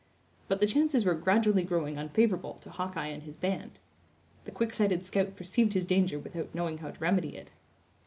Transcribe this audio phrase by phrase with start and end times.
[0.47, 3.77] But the chances were gradually growing unfavorable to Hawkeye and his band.
[4.45, 7.51] The quick sighted scout perceived his danger without knowing how to remedy it.